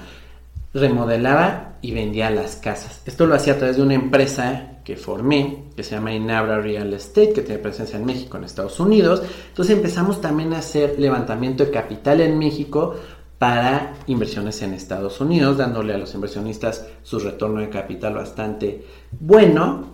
Remodelaba 0.74 1.78
y 1.82 1.92
vendía 1.92 2.30
las 2.30 2.56
casas. 2.56 3.02
Esto 3.06 3.26
lo 3.26 3.36
hacía 3.36 3.54
a 3.54 3.58
través 3.58 3.78
de 3.78 3.84
una 3.84 3.96
empresa 3.96 4.76
que 4.86 4.96
formé, 4.96 5.64
que 5.76 5.84
se 5.84 5.96
llama 5.96 6.14
Inabra 6.14 6.62
Real 6.62 6.94
Estate, 6.94 7.34
que 7.34 7.42
tiene 7.42 7.60
presencia 7.60 7.98
en 7.98 8.06
México, 8.06 8.38
en 8.38 8.44
Estados 8.44 8.80
Unidos. 8.80 9.24
Entonces 9.50 9.76
empezamos 9.76 10.22
también 10.22 10.54
a 10.54 10.60
hacer 10.60 11.00
levantamiento 11.00 11.66
de 11.66 11.72
capital 11.72 12.22
en 12.22 12.38
México 12.38 12.96
para 13.38 13.94
inversiones 14.08 14.62
en 14.62 14.74
Estados 14.74 15.20
Unidos, 15.20 15.58
dándole 15.58 15.94
a 15.94 15.98
los 15.98 16.14
inversionistas 16.14 16.86
su 17.04 17.20
retorno 17.20 17.60
de 17.60 17.70
capital 17.70 18.14
bastante 18.14 18.86
bueno, 19.20 19.94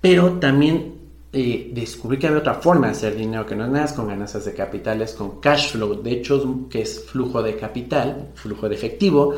pero 0.00 0.34
también 0.34 0.94
eh, 1.32 1.70
descubrí 1.72 2.18
que 2.18 2.26
había 2.26 2.40
otra 2.40 2.54
forma 2.54 2.86
de 2.86 2.92
hacer 2.92 3.16
dinero 3.16 3.46
que 3.46 3.56
no 3.56 3.64
es 3.64 3.70
nada 3.70 3.94
con 3.94 4.06
ganancias 4.06 4.44
de 4.44 4.54
capital, 4.54 5.02
es 5.02 5.14
con 5.14 5.40
cash 5.40 5.72
flow, 5.72 6.02
de 6.02 6.12
hecho 6.12 6.68
que 6.68 6.82
es 6.82 7.04
flujo 7.06 7.42
de 7.42 7.56
capital, 7.56 8.30
flujo 8.34 8.68
de 8.68 8.74
efectivo, 8.74 9.34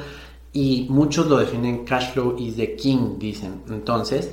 y 0.52 0.86
muchos 0.90 1.26
lo 1.26 1.38
definen 1.38 1.84
cash 1.84 2.12
flow 2.12 2.36
is 2.38 2.56
the 2.56 2.76
king, 2.76 3.18
dicen. 3.18 3.62
Entonces, 3.68 4.30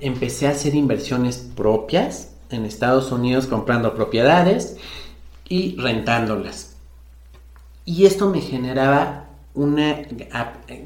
empecé 0.00 0.48
a 0.48 0.50
hacer 0.50 0.74
inversiones 0.74 1.38
propias 1.38 2.34
en 2.50 2.64
Estados 2.64 3.12
Unidos 3.12 3.46
comprando 3.46 3.94
propiedades 3.94 4.76
y 5.48 5.76
rentándolas. 5.76 6.75
Y 7.86 8.04
esto 8.04 8.28
me 8.28 8.40
generaba 8.40 9.28
una, 9.54 10.02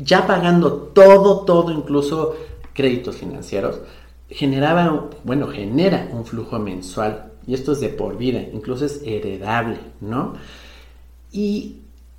ya 0.01 0.27
pagando 0.27 0.73
todo, 0.73 1.41
todo, 1.41 1.73
incluso 1.73 2.37
créditos 2.75 3.17
financieros, 3.17 3.81
generaba, 4.29 5.09
bueno, 5.25 5.49
genera 5.49 6.09
un 6.13 6.27
flujo 6.27 6.59
mensual. 6.59 7.33
Y 7.47 7.55
esto 7.55 7.73
es 7.73 7.81
de 7.81 7.89
por 7.89 8.19
vida, 8.19 8.43
incluso 8.53 8.85
es 8.85 9.01
heredable, 9.05 9.79
¿no? 10.03 10.35
Y 11.33 11.79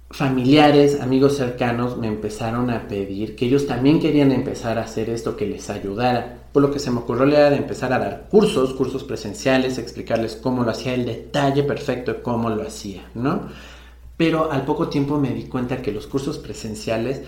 familiares, 0.09 1.00
amigos 1.00 1.38
cercanos 1.38 1.97
me 1.97 2.07
empezaron 2.07 2.69
a 2.71 2.88
pedir 2.88 3.35
que 3.35 3.45
ellos 3.45 3.67
también 3.67 4.00
querían 4.00 4.31
empezar 4.31 4.79
a 4.79 4.83
hacer 4.83 5.11
esto 5.11 5.38
que 5.38 5.45
les 5.45 5.69
ayudara. 5.69 6.39
Por 6.51 6.63
lo 6.63 6.71
que 6.71 6.79
se 6.79 6.89
me 6.89 7.00
ocurrió 7.00 7.25
la 7.25 7.35
idea 7.35 7.50
de 7.51 7.57
empezar 7.57 7.93
a 7.93 8.00
dar 8.00 8.27
cursos, 8.29 8.73
cursos 8.73 9.03
presenciales, 9.03 9.77
explicarles 9.77 10.35
cómo 10.35 10.63
lo 10.63 10.71
hacía, 10.71 10.95
el 10.95 11.05
detalle 11.05 11.63
perfecto 11.63 12.11
de 12.11 12.21
cómo 12.23 12.50
lo 12.50 12.63
hacía, 12.63 13.03
¿no? 13.13 13.47
Pero 14.22 14.51
al 14.51 14.66
poco 14.66 14.88
tiempo 14.88 15.18
me 15.18 15.32
di 15.32 15.46
cuenta 15.46 15.82
que 15.82 15.92
los 15.92 16.06
cursos 16.06 16.38
presenciales 16.38 17.24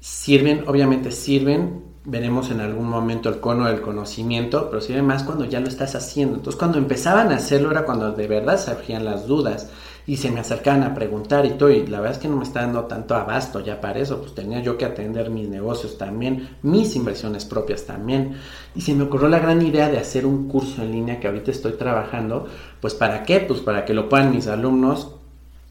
sirven, 0.00 0.64
obviamente 0.66 1.10
sirven, 1.10 1.82
veremos 2.06 2.50
en 2.50 2.62
algún 2.62 2.88
momento 2.88 3.28
el 3.28 3.38
cono 3.38 3.66
del 3.66 3.82
conocimiento, 3.82 4.70
pero 4.70 4.80
sirven 4.80 5.04
más 5.04 5.24
cuando 5.24 5.44
ya 5.44 5.60
lo 5.60 5.68
estás 5.68 5.94
haciendo. 5.94 6.36
Entonces 6.36 6.58
cuando 6.58 6.78
empezaban 6.78 7.32
a 7.32 7.36
hacerlo 7.36 7.70
era 7.70 7.84
cuando 7.84 8.12
de 8.12 8.26
verdad 8.26 8.58
surgían 8.58 9.04
las 9.04 9.26
dudas 9.26 9.68
y 10.06 10.16
se 10.16 10.30
me 10.30 10.40
acercaban 10.40 10.84
a 10.84 10.94
preguntar 10.94 11.44
y 11.44 11.50
todo, 11.50 11.68
y 11.68 11.86
la 11.86 12.00
verdad 12.00 12.16
es 12.16 12.22
que 12.22 12.28
no 12.28 12.38
me 12.38 12.44
está 12.44 12.62
dando 12.62 12.84
tanto 12.84 13.14
abasto 13.14 13.60
ya 13.60 13.78
para 13.82 13.98
eso, 13.98 14.18
pues 14.22 14.34
tenía 14.34 14.62
yo 14.62 14.78
que 14.78 14.86
atender 14.86 15.28
mis 15.28 15.50
negocios 15.50 15.98
también, 15.98 16.56
mis 16.62 16.96
inversiones 16.96 17.44
propias 17.44 17.84
también, 17.84 18.36
y 18.74 18.80
se 18.80 18.94
me 18.94 19.04
ocurrió 19.04 19.28
la 19.28 19.38
gran 19.38 19.60
idea 19.60 19.90
de 19.90 19.98
hacer 19.98 20.24
un 20.24 20.48
curso 20.48 20.80
en 20.80 20.92
línea 20.92 21.20
que 21.20 21.26
ahorita 21.26 21.50
estoy 21.50 21.72
trabajando, 21.72 22.46
pues 22.80 22.94
para 22.94 23.24
qué, 23.24 23.40
pues 23.40 23.60
para 23.60 23.84
que 23.84 23.92
lo 23.92 24.08
puedan 24.08 24.34
mis 24.34 24.46
alumnos 24.46 25.17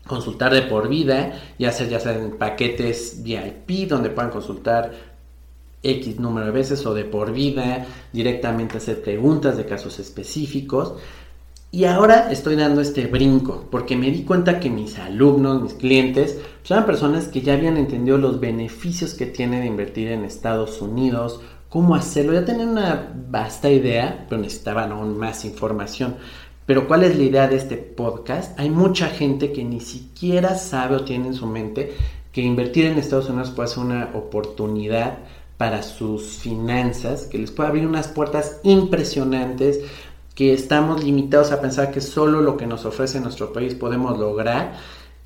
consultar 0.07 0.53
de 0.53 0.63
por 0.63 0.87
vida 0.89 1.33
y 1.57 1.65
hacer 1.65 1.89
ya 1.89 1.99
sea 1.99 2.17
paquetes 2.37 3.21
VIP 3.23 3.87
donde 3.87 4.09
puedan 4.09 4.31
consultar 4.31 4.91
X 5.83 6.19
número 6.19 6.47
de 6.47 6.51
veces 6.51 6.85
o 6.85 6.93
de 6.93 7.05
por 7.05 7.31
vida, 7.31 7.85
directamente 8.11 8.77
hacer 8.77 9.01
preguntas 9.01 9.57
de 9.57 9.65
casos 9.65 9.99
específicos. 9.99 10.95
Y 11.69 11.85
ahora 11.85 12.31
estoy 12.31 12.55
dando 12.55 12.81
este 12.81 13.07
brinco 13.07 13.65
porque 13.69 13.97
me 13.97 14.09
di 14.09 14.23
cuenta 14.23 14.59
que 14.59 14.69
mis 14.69 14.97
alumnos, 14.99 15.61
mis 15.61 15.73
clientes, 15.73 16.39
eran 16.69 16.85
personas 16.85 17.27
que 17.27 17.41
ya 17.41 17.53
habían 17.53 17.77
entendido 17.77 18.17
los 18.17 18.39
beneficios 18.39 19.13
que 19.13 19.25
tiene 19.25 19.59
de 19.59 19.67
invertir 19.67 20.09
en 20.09 20.23
Estados 20.23 20.81
Unidos, 20.81 21.41
cómo 21.69 21.95
hacerlo. 21.95 22.33
Ya 22.33 22.45
tenían 22.45 22.69
una 22.69 23.13
vasta 23.29 23.69
idea, 23.69 24.25
pero 24.29 24.41
necesitaban 24.41 24.91
aún 24.91 25.17
más 25.17 25.45
información. 25.45 26.15
Pero 26.67 26.85
¿cuál 26.85 27.05
es 27.05 27.17
la 27.17 27.23
idea 27.23 27.47
de 27.47 27.55
este 27.55 27.77
podcast? 27.77 28.59
Hay 28.59 28.69
mucha 28.69 29.07
gente 29.07 29.53
que 29.53 29.63
ni 29.63 29.79
siquiera 29.79 30.57
sabe 30.57 30.97
o 30.97 31.05
tiene 31.05 31.27
en 31.27 31.33
su 31.33 31.47
mente 31.47 31.93
que 32.33 32.41
invertir 32.41 32.85
en 32.85 32.97
Estados 32.97 33.29
Unidos 33.29 33.51
puede 33.51 33.69
ser 33.69 33.79
una 33.79 34.11
oportunidad 34.13 35.19
para 35.57 35.81
sus 35.81 36.23
finanzas, 36.39 37.23
que 37.23 37.37
les 37.37 37.51
puede 37.51 37.69
abrir 37.69 37.87
unas 37.87 38.09
puertas 38.09 38.59
impresionantes, 38.63 39.79
que 40.35 40.53
estamos 40.53 41.01
limitados 41.05 41.53
a 41.53 41.61
pensar 41.61 41.89
que 41.89 42.01
solo 42.01 42.41
lo 42.41 42.57
que 42.57 42.67
nos 42.67 42.83
ofrece 42.83 43.21
nuestro 43.21 43.53
país 43.53 43.73
podemos 43.73 44.19
lograr. 44.19 44.73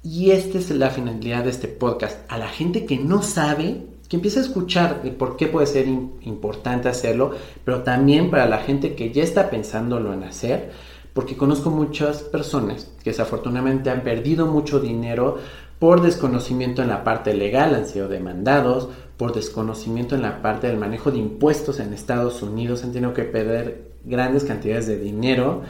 Y 0.04 0.30
esta 0.30 0.60
es 0.60 0.70
la 0.70 0.92
finalidad 0.92 1.44
de 1.44 1.50
este 1.50 1.68
podcast. 1.68 2.20
A 2.32 2.38
la 2.38 2.50
gente 2.50 2.86
que 2.86 3.00
no 3.00 3.24
sabe, 3.24 3.82
que 4.08 4.18
empiece 4.18 4.40
a 4.40 4.44
escuchar 4.44 5.02
de 5.02 5.10
por 5.10 5.38
qué 5.38 5.48
puede 5.48 5.66
ser 5.66 5.88
importante 5.88 6.88
hacerlo, 6.88 7.32
pero 7.66 7.82
también 7.82 8.30
para 8.30 8.46
la 8.46 8.60
gente 8.60 8.94
que 8.94 9.12
ya 9.12 9.24
está 9.24 9.50
pensándolo 9.50 10.14
en 10.14 10.24
hacer, 10.24 10.72
porque 11.14 11.38
conozco 11.38 11.70
muchas 11.70 12.22
personas 12.22 12.90
que 13.04 13.10
desafortunadamente 13.10 13.90
han 13.90 14.04
perdido 14.04 14.46
mucho 14.46 14.80
dinero 14.80 15.38
por 15.80 16.02
desconocimiento 16.02 16.82
en 16.82 16.90
la 16.90 17.04
parte 17.04 17.34
legal, 17.34 17.74
han 17.76 17.88
sido 17.88 18.08
demandados, 18.08 18.90
por 19.18 19.34
desconocimiento 19.34 20.16
en 20.16 20.22
la 20.22 20.42
parte 20.42 20.68
del 20.68 20.78
manejo 20.78 21.12
de 21.12 21.18
impuestos 21.18 21.80
en 21.80 21.94
Estados 21.94 22.42
Unidos, 22.42 22.84
han 22.84 22.92
tenido 22.92 23.14
que 23.14 23.24
perder 23.24 23.92
grandes 24.06 24.44
cantidades 24.44 24.88
de 24.88 24.98
dinero 24.98 25.64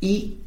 y 0.00 0.38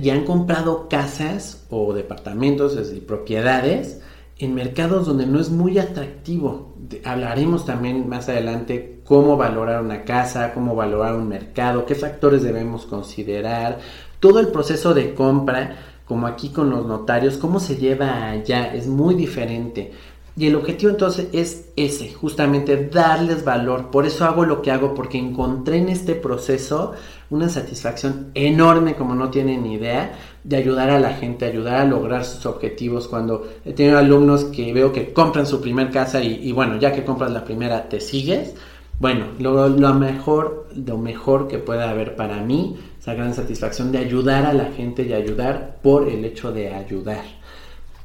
ya 0.00 0.14
han 0.14 0.24
comprado 0.24 0.88
casas 0.88 1.64
o 1.70 1.92
departamentos 1.92 2.78
y 2.94 3.00
propiedades 3.00 4.00
en 4.38 4.54
mercados 4.54 5.06
donde 5.06 5.26
no 5.26 5.40
es 5.40 5.50
muy 5.50 5.78
atractivo. 5.78 6.74
Hablaremos 7.04 7.66
también 7.66 8.08
más 8.08 8.28
adelante 8.28 8.95
cómo 9.06 9.36
valorar 9.36 9.82
una 9.82 10.04
casa, 10.04 10.52
cómo 10.52 10.74
valorar 10.74 11.14
un 11.14 11.28
mercado, 11.28 11.86
qué 11.86 11.94
factores 11.94 12.42
debemos 12.42 12.86
considerar, 12.86 13.78
todo 14.20 14.40
el 14.40 14.48
proceso 14.48 14.94
de 14.94 15.14
compra, 15.14 15.76
como 16.06 16.26
aquí 16.26 16.50
con 16.50 16.70
los 16.70 16.86
notarios, 16.86 17.36
cómo 17.36 17.60
se 17.60 17.76
lleva 17.76 18.30
allá, 18.30 18.74
es 18.74 18.86
muy 18.86 19.14
diferente. 19.14 19.92
Y 20.38 20.48
el 20.48 20.54
objetivo 20.54 20.90
entonces 20.90 21.28
es 21.32 21.70
ese, 21.76 22.12
justamente 22.12 22.90
darles 22.92 23.42
valor. 23.42 23.90
Por 23.90 24.04
eso 24.04 24.26
hago 24.26 24.44
lo 24.44 24.60
que 24.60 24.70
hago, 24.70 24.92
porque 24.92 25.16
encontré 25.16 25.78
en 25.78 25.88
este 25.88 26.14
proceso 26.14 26.92
una 27.30 27.48
satisfacción 27.48 28.32
enorme, 28.34 28.96
como 28.96 29.14
no 29.14 29.30
tienen 29.30 29.64
idea, 29.64 30.12
de 30.44 30.56
ayudar 30.56 30.90
a 30.90 31.00
la 31.00 31.14
gente, 31.14 31.46
ayudar 31.46 31.76
a 31.76 31.84
lograr 31.86 32.26
sus 32.26 32.44
objetivos. 32.44 33.08
Cuando 33.08 33.48
he 33.64 33.72
tenido 33.72 33.96
alumnos 33.96 34.44
que 34.44 34.74
veo 34.74 34.92
que 34.92 35.14
compran 35.14 35.46
su 35.46 35.62
primer 35.62 35.90
casa 35.90 36.22
y, 36.22 36.52
bueno, 36.52 36.76
ya 36.78 36.92
que 36.92 37.02
compras 37.02 37.30
la 37.30 37.42
primera, 37.42 37.88
te 37.88 38.00
sigues. 38.00 38.54
Bueno, 38.98 39.26
lo, 39.38 39.68
lo 39.68 39.94
mejor, 39.94 40.68
lo 40.74 40.96
mejor 40.96 41.48
que 41.48 41.58
pueda 41.58 41.90
haber 41.90 42.16
para 42.16 42.40
mí, 42.40 42.78
esa 42.98 43.14
gran 43.14 43.34
satisfacción 43.34 43.92
de 43.92 43.98
ayudar 43.98 44.46
a 44.46 44.54
la 44.54 44.72
gente 44.72 45.02
y 45.02 45.12
ayudar 45.12 45.78
por 45.82 46.08
el 46.08 46.24
hecho 46.24 46.50
de 46.50 46.72
ayudar. 46.72 47.24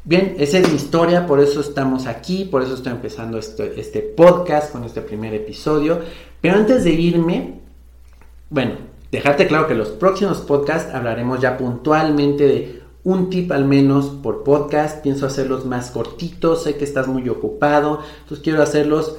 Bien, 0.03 0.35
esa 0.39 0.57
es 0.57 0.67
mi 0.67 0.75
historia, 0.75 1.27
por 1.27 1.39
eso 1.39 1.61
estamos 1.61 2.07
aquí, 2.07 2.43
por 2.45 2.63
eso 2.63 2.73
estoy 2.73 2.91
empezando 2.91 3.37
este, 3.37 3.79
este, 3.79 4.01
podcast 4.01 4.71
con 4.71 4.83
este 4.83 5.01
primer 5.01 5.33
episodio. 5.33 5.99
Pero 6.41 6.55
antes 6.55 6.83
de 6.83 6.89
irme, 6.89 7.59
bueno, 8.49 8.73
dejarte 9.11 9.47
claro 9.47 9.67
que 9.67 9.75
los 9.75 9.89
próximos 9.89 10.39
podcasts 10.39 10.93
hablaremos 10.93 11.39
ya 11.39 11.55
puntualmente 11.55 12.47
de 12.47 12.81
un 13.03 13.29
tip 13.29 13.51
al 13.51 13.65
menos 13.65 14.07
por 14.07 14.43
podcast. 14.43 15.03
Pienso 15.03 15.27
hacerlos 15.27 15.65
más 15.65 15.91
cortitos, 15.91 16.63
sé 16.63 16.75
que 16.75 16.83
estás 16.83 17.07
muy 17.07 17.29
ocupado, 17.29 17.99
entonces 18.23 18.43
quiero 18.43 18.63
hacerlos 18.63 19.17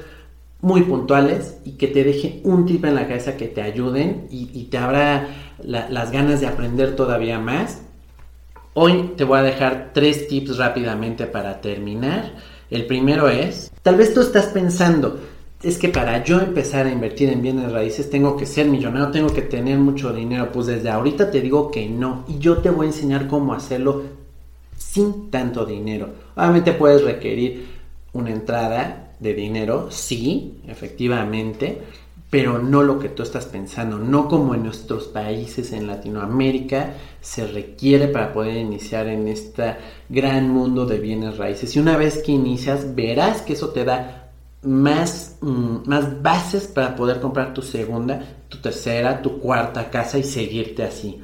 muy 0.62 0.82
puntuales 0.82 1.58
y 1.64 1.72
que 1.72 1.88
te 1.88 2.04
deje 2.04 2.40
un 2.44 2.64
tip 2.66 2.84
en 2.84 2.94
la 2.94 3.08
cabeza 3.08 3.36
que 3.36 3.48
te 3.48 3.60
ayuden 3.60 4.28
y, 4.30 4.64
te 4.70 4.78
abra 4.78 5.28
las 5.62 6.10
ganas 6.12 6.40
de 6.40 6.46
aprender 6.46 6.96
todavía 6.96 7.38
más. 7.38 7.82
Hoy 8.74 9.12
te 9.16 9.24
voy 9.24 9.40
a 9.40 9.42
dejar 9.42 9.90
tres 9.92 10.28
tips 10.28 10.56
rápidamente 10.56 11.26
para 11.26 11.60
terminar. 11.60 12.36
El 12.70 12.86
primero 12.86 13.28
es, 13.28 13.70
tal 13.82 13.96
vez 13.96 14.14
tú 14.14 14.20
estás 14.22 14.46
pensando, 14.46 15.20
es 15.62 15.78
que 15.78 15.88
para 15.88 16.24
yo 16.24 16.40
empezar 16.40 16.86
a 16.86 16.92
invertir 16.92 17.28
en 17.28 17.42
bienes 17.42 17.70
raíces 17.70 18.08
tengo 18.08 18.36
que 18.36 18.46
ser 18.46 18.66
millonario, 18.66 19.10
tengo 19.10 19.32
que 19.32 19.42
tener 19.42 19.78
mucho 19.78 20.12
dinero. 20.12 20.50
Pues 20.52 20.66
desde 20.66 20.90
ahorita 20.90 21.30
te 21.30 21.40
digo 21.40 21.70
que 21.70 21.88
no. 21.88 22.24
Y 22.28 22.38
yo 22.38 22.58
te 22.58 22.70
voy 22.70 22.86
a 22.86 22.90
enseñar 22.90 23.26
cómo 23.26 23.52
hacerlo 23.52 24.02
sin 24.76 25.30
tanto 25.30 25.66
dinero. 25.66 26.08
Obviamente 26.36 26.72
puedes 26.72 27.02
requerir 27.02 27.66
una 28.12 28.30
entrada 28.30 29.11
de 29.22 29.34
dinero, 29.34 29.88
sí, 29.90 30.58
efectivamente 30.66 31.80
pero 32.32 32.58
no 32.58 32.82
lo 32.82 32.98
que 32.98 33.10
tú 33.10 33.22
estás 33.22 33.44
pensando, 33.44 33.98
no 33.98 34.26
como 34.26 34.54
en 34.54 34.62
nuestros 34.62 35.04
países 35.04 35.70
en 35.70 35.86
Latinoamérica 35.86 36.94
se 37.20 37.46
requiere 37.46 38.08
para 38.08 38.32
poder 38.32 38.56
iniciar 38.56 39.06
en 39.08 39.28
este 39.28 39.76
gran 40.08 40.48
mundo 40.48 40.86
de 40.86 40.98
bienes 40.98 41.36
raíces. 41.36 41.76
Y 41.76 41.78
una 41.78 41.98
vez 41.98 42.22
que 42.22 42.32
inicias, 42.32 42.94
verás 42.94 43.42
que 43.42 43.52
eso 43.52 43.68
te 43.68 43.84
da 43.84 44.30
más, 44.62 45.36
mm, 45.42 45.80
más 45.84 46.22
bases 46.22 46.68
para 46.68 46.96
poder 46.96 47.20
comprar 47.20 47.52
tu 47.52 47.60
segunda, 47.60 48.24
tu 48.48 48.56
tercera, 48.62 49.20
tu 49.20 49.38
cuarta 49.38 49.90
casa 49.90 50.16
y 50.16 50.22
seguirte 50.22 50.84
así. 50.84 51.20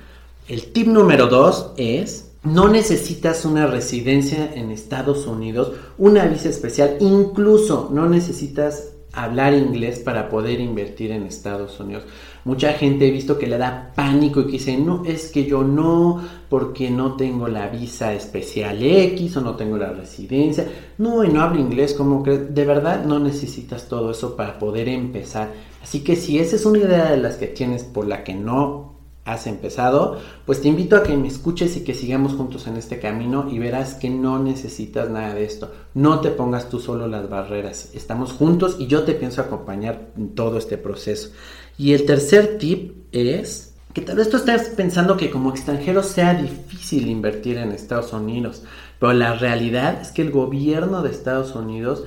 El 0.47 0.73
tip 0.73 0.89
número 0.89 1.29
dos 1.29 1.73
es 1.79 2.28
no 2.53 2.69
necesitas 2.69 3.45
una 3.45 3.67
residencia 3.67 4.53
en 4.55 4.71
Estados 4.71 5.27
Unidos, 5.27 5.73
una 5.99 6.27
visa 6.27 6.49
especial, 6.49 6.97
incluso 7.01 7.91
no 7.93 8.09
necesitas 8.09 8.95
hablar 9.13 9.55
inglés 9.55 9.99
para 10.01 10.29
poder 10.29 10.61
invertir 10.61 11.11
en 11.13 11.25
Estados 11.25 11.79
Unidos. 11.81 12.05
Mucha 12.45 12.73
gente 12.75 13.09
he 13.09 13.11
visto 13.11 13.39
que 13.39 13.47
le 13.47 13.59
da 13.59 13.93
pánico 13.95 14.41
y 14.41 14.47
que 14.47 14.53
dice, 14.53 14.77
no, 14.77 15.03
es 15.05 15.31
que 15.31 15.45
yo 15.45 15.63
no, 15.63 16.23
porque 16.49 16.91
no 16.91 17.17
tengo 17.17 17.49
la 17.49 17.69
visa 17.69 18.15
especial 18.15 18.83
X 18.83 19.37
o 19.37 19.41
no 19.41 19.57
tengo 19.57 19.77
la 19.77 19.93
residencia. 19.93 20.67
No, 20.99 21.25
y 21.25 21.29
no 21.29 21.43
hablo 21.43 21.61
inglés, 21.61 21.95
como 21.95 22.23
que 22.23 22.39
de 22.39 22.65
verdad 22.65 23.05
no 23.05 23.19
necesitas 23.19 23.89
todo 23.89 24.11
eso 24.11 24.37
para 24.37 24.59
poder 24.59 24.89
empezar. 24.89 25.53
Así 25.83 26.01
que 26.01 26.17
si 26.17 26.39
esa 26.39 26.57
es 26.57 26.65
una 26.65 26.79
idea 26.79 27.11
de 27.11 27.19
las 27.19 27.37
que 27.37 27.49
tienes 27.49 27.85
por 27.85 28.07
la 28.07 28.25
que 28.25 28.35
no 28.35 28.98
has 29.29 29.47
empezado, 29.47 30.19
pues 30.47 30.63
te 30.63 30.69
invito 30.69 30.97
a 30.97 31.03
que 31.03 31.17
me 31.17 31.29
escuches 31.29 31.77
y 31.77 31.85
que 31.85 31.93
sigamos 31.93 32.33
juntos 32.33 32.67
en 32.67 32.77
este 32.77 32.99
camino 32.99 33.47
y 33.51 33.59
verás 33.59 33.95
que 33.95 34.09
no 34.09 34.39
necesitas 34.39 35.11
nada 35.11 35.35
de 35.35 35.45
esto. 35.45 35.71
No 35.93 36.21
te 36.21 36.31
pongas 36.31 36.71
tú 36.71 36.81
solo 36.81 37.07
las 37.07 37.29
barreras. 37.29 37.91
Estamos 37.93 38.33
juntos 38.33 38.77
y 38.79 38.87
yo 38.87 39.03
te 39.03 39.13
pienso 39.13 39.43
acompañar 39.43 40.09
en 40.17 40.35
todo 40.35 40.57
este 40.57 40.79
proceso. 40.79 41.31
Y 41.77 41.93
el 41.93 42.07
tercer 42.07 42.57
tip 42.57 43.05
es 43.13 43.75
que 43.93 44.01
tal 44.01 44.17
vez 44.17 44.31
tú 44.31 44.39
estés 44.39 44.71
pensando 44.71 45.19
que 45.19 45.31
como 45.31 45.51
extranjero 45.51 46.03
sea 46.03 46.33
difícil 46.33 47.07
invertir 47.09 47.59
en 47.59 47.73
Estados 47.73 48.15
Unidos, 48.15 48.63
pero 48.99 49.13
la 49.13 49.35
realidad 49.35 50.01
es 50.01 50.11
que 50.11 50.23
el 50.23 50.31
gobierno 50.31 51.03
de 51.03 51.11
Estados 51.11 51.55
Unidos 51.55 52.05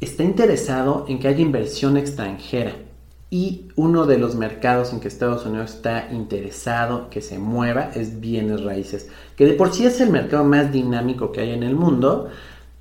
está 0.00 0.22
interesado 0.22 1.04
en 1.06 1.18
que 1.18 1.28
haya 1.28 1.40
inversión 1.40 1.98
extranjera 1.98 2.85
y 3.28 3.68
uno 3.74 4.06
de 4.06 4.18
los 4.18 4.36
mercados 4.36 4.92
en 4.92 5.00
que 5.00 5.08
Estados 5.08 5.44
Unidos 5.46 5.74
está 5.74 6.08
interesado 6.12 7.10
que 7.10 7.20
se 7.20 7.38
mueva 7.38 7.90
es 7.94 8.20
bienes 8.20 8.62
raíces, 8.62 9.08
que 9.36 9.46
de 9.46 9.54
por 9.54 9.72
sí 9.72 9.84
es 9.84 10.00
el 10.00 10.10
mercado 10.10 10.44
más 10.44 10.72
dinámico 10.72 11.32
que 11.32 11.40
hay 11.40 11.50
en 11.50 11.62
el 11.62 11.74
mundo, 11.74 12.28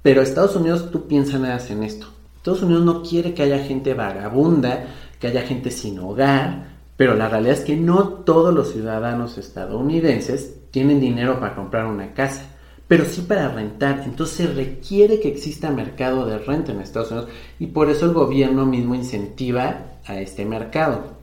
pero 0.01 0.21
Estados 0.21 0.55
Unidos 0.55 0.91
tú 0.91 1.07
piensas 1.07 1.41
nada 1.41 1.59
en 1.69 1.83
esto. 1.83 2.07
Estados 2.37 2.61
Unidos 2.61 2.85
no 2.85 3.01
quiere 3.01 3.33
que 3.33 3.41
haya 3.41 3.59
gente 3.59 3.95
vagabunda, 3.95 4.85
que 5.19 5.27
haya 5.27 5.41
gente 5.41 5.71
sin 5.71 5.97
hogar, 5.97 6.75
pero 6.95 7.15
la 7.15 7.27
realidad 7.27 7.55
es 7.55 7.61
que 7.61 7.75
no 7.75 8.09
todos 8.09 8.53
los 8.53 8.71
ciudadanos 8.71 9.39
estadounidenses 9.39 10.55
tienen 10.69 10.99
dinero 10.99 11.39
para 11.39 11.55
comprar 11.55 11.85
una 11.87 12.13
casa 12.13 12.51
pero 12.87 13.05
sí 13.05 13.21
para 13.21 13.49
rentar. 13.49 14.03
Entonces 14.05 14.55
requiere 14.55 15.19
que 15.19 15.29
exista 15.29 15.71
mercado 15.71 16.25
de 16.25 16.37
renta 16.37 16.71
en 16.71 16.81
Estados 16.81 17.11
Unidos 17.11 17.29
y 17.59 17.67
por 17.67 17.89
eso 17.89 18.05
el 18.05 18.13
gobierno 18.13 18.65
mismo 18.65 18.95
incentiva 18.95 19.94
a 20.05 20.19
este 20.19 20.45
mercado. 20.45 21.15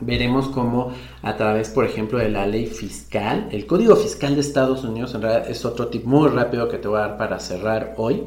Veremos 0.00 0.48
cómo 0.48 0.92
a 1.22 1.36
través, 1.36 1.68
por 1.68 1.84
ejemplo, 1.84 2.18
de 2.18 2.30
la 2.30 2.46
ley 2.46 2.66
fiscal, 2.66 3.48
el 3.52 3.66
código 3.66 3.96
fiscal 3.96 4.34
de 4.34 4.40
Estados 4.40 4.82
Unidos, 4.82 5.14
en 5.14 5.22
realidad 5.22 5.50
es 5.50 5.64
otro 5.66 5.88
tip 5.88 6.06
muy 6.06 6.28
rápido 6.30 6.68
que 6.68 6.78
te 6.78 6.88
voy 6.88 6.98
a 6.98 7.08
dar 7.08 7.18
para 7.18 7.38
cerrar 7.38 7.94
hoy. 7.98 8.24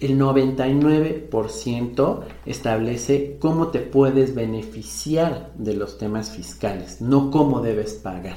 El 0.00 0.18
99% 0.18 2.20
establece 2.46 3.36
cómo 3.38 3.68
te 3.68 3.78
puedes 3.78 4.34
beneficiar 4.34 5.52
de 5.54 5.74
los 5.74 5.98
temas 5.98 6.30
fiscales, 6.30 7.00
no 7.00 7.30
cómo 7.30 7.60
debes 7.60 7.94
pagar. 7.94 8.36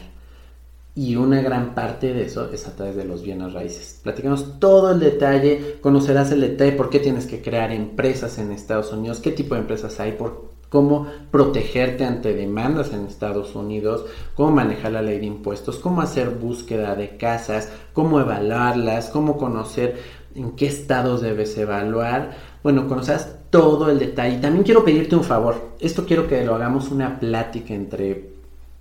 y 0.94 1.16
una 1.16 1.44
gran 1.44 1.76
parte 1.76 2.12
de 2.12 2.26
eso 2.26 2.50
es 2.52 2.68
a 2.68 2.76
través 2.76 2.96
de 2.96 3.06
los 3.06 3.22
bienes 3.22 3.54
raíces. 3.54 4.00
Platicamos 4.02 4.60
todo 4.60 4.92
el 4.92 5.00
detalle, 5.00 5.78
conocerás 5.80 6.32
el 6.32 6.42
detalle 6.42 6.72
por 6.72 6.90
qué 6.90 7.00
tienes 7.00 7.28
que 7.28 7.40
crear 7.40 7.72
empresas 7.72 8.40
en 8.40 8.52
Estados 8.52 8.92
Unidos, 8.92 9.20
qué 9.20 9.32
tipo 9.32 9.54
de 9.54 9.62
empresas 9.62 10.00
hay, 10.00 10.14
por 10.14 10.57
cómo 10.70 11.08
protegerte 11.32 12.06
ante 12.06 12.34
demandas 12.34 12.94
en 12.94 13.06
Estados 13.06 13.56
Unidos, 13.56 14.06
cómo 14.36 14.52
manejar 14.52 14.92
la 14.92 15.02
ley 15.02 15.20
de 15.20 15.26
impuestos, 15.26 15.80
cómo 15.80 16.02
hacer 16.02 16.30
búsqueda 16.30 16.96
de 16.96 17.18
casas, 17.18 17.72
cómo 17.94 18.20
evaluarlas, 18.20 19.10
cómo 19.10 19.38
conocer 19.38 19.98
en 20.36 20.52
qué 20.52 20.68
estados 20.68 21.22
debes 21.22 21.58
evaluar. 21.58 22.38
Bueno, 22.64 22.88
conocerás 22.88 23.38
todo 23.50 23.90
el 23.90 24.00
detalle. 24.00 24.38
También 24.38 24.64
quiero 24.64 24.84
pedirte 24.84 25.16
un 25.16 25.24
favor. 25.24 25.72
Esto 25.80 26.06
quiero 26.06 26.28
que 26.28 26.44
lo 26.44 26.56
hagamos 26.56 26.92
una 26.92 27.20
plática 27.20 27.74
entre 27.74 28.30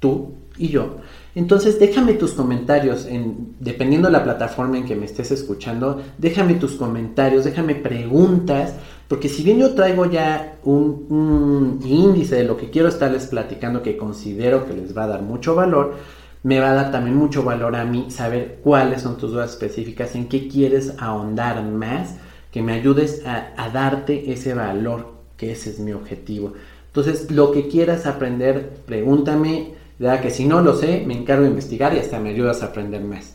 tú 0.01 0.35
y 0.59 0.69
yo. 0.69 0.97
Entonces 1.35 1.79
déjame 1.79 2.15
tus 2.15 2.33
comentarios, 2.33 3.05
en, 3.07 3.55
dependiendo 3.61 4.09
de 4.09 4.13
la 4.13 4.25
plataforma 4.25 4.79
en 4.79 4.87
que 4.87 4.97
me 4.97 5.05
estés 5.05 5.31
escuchando, 5.31 6.01
déjame 6.17 6.55
tus 6.55 6.73
comentarios, 6.73 7.45
déjame 7.45 7.75
preguntas, 7.75 8.75
porque 9.09 9.29
si 9.29 9.43
bien 9.43 9.59
yo 9.59 9.75
traigo 9.75 10.07
ya 10.07 10.57
un, 10.65 11.81
índice 11.85 12.37
de 12.37 12.45
lo 12.45 12.57
que 12.57 12.71
quiero 12.71 12.89
estarles 12.89 13.27
platicando 13.27 13.83
que 13.83 13.97
considero 13.97 14.67
que 14.67 14.75
les 14.75 14.97
va 14.97 15.05
a 15.05 15.09
dar 15.09 15.23
mucho 15.23 15.55
valor, 15.55 15.95
me 16.43 16.61
va 16.61 16.71
a 16.71 16.75
dar 16.75 16.93
también 16.93 17.17
mucho 17.17 17.43
valor 17.43 17.77
a 17.77 17.85
mí 17.85 18.11
saber 18.11 18.61
cuáles 18.63 19.03
son 19.03 19.17
tus 19.17 19.33
dudas 19.33 19.51
específicas, 19.51 20.15
en 20.15 20.29
qué 20.29 20.49
quieres 20.49 20.95
ahondar 20.99 21.63
más, 21.63 22.17
que 22.51 22.63
me 22.63 22.73
ayudes 22.73 23.25
a, 23.27 23.53
a 23.57 23.71
darte 23.71 24.33
ese 24.33 24.55
valor, 24.55 25.15
que 25.37 25.53
ese 25.53 25.71
es 25.71 25.79
mi 25.79 25.93
objetivo. 25.93 26.55
Entonces, 26.87 27.31
lo 27.31 27.53
que 27.53 27.69
quieras 27.69 28.07
aprender, 28.07 28.71
pregúntame 28.87 29.75
ya 29.99 30.21
que 30.21 30.31
si 30.31 30.45
no 30.45 30.61
lo 30.61 30.75
sé, 30.75 31.05
me 31.07 31.15
encargo 31.15 31.45
de 31.45 31.51
investigar 31.51 31.95
y 31.95 31.99
hasta 31.99 32.21
me 32.21 32.31
ayudas 32.31 32.63
a 32.63 32.67
aprender 32.67 33.03
más. 33.03 33.35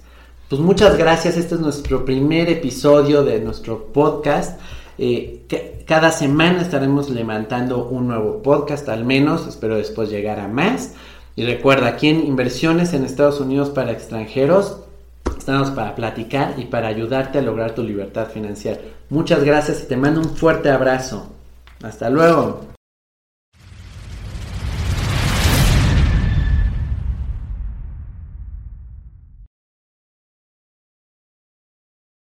Pues 0.50 0.62
muchas 0.62 0.98
gracias, 0.98 1.38
este 1.38 1.56
es 1.56 1.62
nuestro 1.62 2.06
primer 2.06 2.50
episodio 2.50 3.24
de 3.24 3.40
nuestro 3.40 3.86
podcast. 3.86 4.60
Eh, 5.04 5.48
cada 5.88 6.12
semana 6.12 6.62
estaremos 6.62 7.10
levantando 7.10 7.88
un 7.88 8.08
nuevo 8.08 8.44
podcast 8.44 8.88
al 8.88 9.04
menos, 9.04 9.48
espero 9.48 9.76
después 9.76 10.12
llegar 10.12 10.40
a 10.40 10.48
más. 10.48 10.94
Y 11.36 11.44
recuerda, 11.44 11.88
aquí 11.88 12.10
en 12.10 12.24
Inversiones 12.24 12.94
en 12.94 13.04
Estados 13.04 13.40
Unidos 13.40 13.72
para 13.72 13.94
extranjeros, 13.94 14.82
estamos 15.36 15.72
para 15.72 15.96
platicar 15.96 16.54
y 16.58 16.66
para 16.66 16.90
ayudarte 16.90 17.40
a 17.40 17.42
lograr 17.42 17.74
tu 17.74 17.82
libertad 17.82 18.28
financiera. 18.28 18.80
Muchas 19.10 19.44
gracias 19.44 19.82
y 19.82 19.88
te 19.88 19.98
mando 19.98 20.22
un 20.22 20.36
fuerte 20.36 20.70
abrazo. 20.70 21.32
Hasta 21.82 22.12
luego. 22.12 22.72